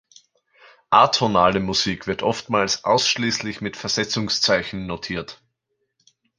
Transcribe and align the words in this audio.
Atonale 0.89 1.59
Musik 1.59 2.07
wird 2.07 2.23
oftmals 2.23 2.85
ausschließlich 2.85 3.61
mit 3.61 3.77
Versetzungszeichen 3.77 4.87
notiert. 4.87 5.43